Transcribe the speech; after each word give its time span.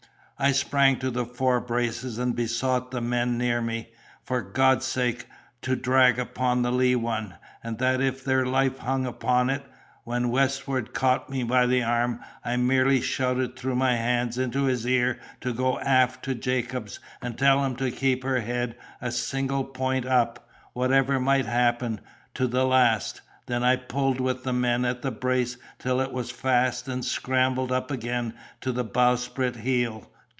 "I 0.43 0.53
sprang 0.53 0.97
to 1.01 1.11
the 1.11 1.23
fore 1.27 1.61
braces 1.61 2.17
and 2.17 2.35
besought 2.35 2.89
the 2.89 2.99
men 2.99 3.37
near 3.37 3.61
me, 3.61 3.89
for 4.23 4.41
God's 4.41 4.85
sake, 4.87 5.27
to 5.61 5.75
drag 5.75 6.17
upon 6.17 6.63
the 6.63 6.71
lee 6.71 6.95
one—and 6.95 7.77
that 7.77 8.01
as 8.01 8.07
if 8.07 8.25
their 8.25 8.43
life 8.43 8.79
hung 8.79 9.05
upon 9.05 9.51
it—when 9.51 10.29
Westwood 10.31 10.95
caught 10.95 11.29
me 11.29 11.43
by 11.43 11.67
the 11.67 11.83
arm. 11.83 12.21
I 12.43 12.57
merely 12.57 13.01
shouted 13.01 13.55
through 13.55 13.75
my 13.75 13.95
hands 13.95 14.39
into 14.39 14.63
his 14.63 14.87
ear 14.87 15.19
to 15.41 15.53
go 15.53 15.77
aft 15.77 16.25
to 16.25 16.33
Jacobs 16.33 16.99
and 17.21 17.37
tell 17.37 17.63
him 17.63 17.75
to 17.75 17.91
keep 17.91 18.23
her 18.23 18.39
head 18.39 18.75
a 18.99 19.11
single 19.11 19.63
point 19.63 20.07
up, 20.07 20.49
whatever 20.73 21.19
might 21.19 21.45
happen, 21.45 22.01
to 22.33 22.47
the 22.47 22.65
last—then 22.65 23.61
I 23.61 23.75
pulled 23.75 24.19
with 24.19 24.43
the 24.43 24.53
men 24.53 24.85
at 24.85 25.03
the 25.03 25.11
brace 25.11 25.57
till 25.77 26.01
it 26.01 26.11
was 26.11 26.31
fast, 26.31 26.87
and 26.87 27.05
scrambled 27.05 27.71
up 27.71 27.91
again 27.91 28.33
to 28.61 28.71
the 28.71 28.83
bowsprit 28.83 29.57
heel. 29.57 30.07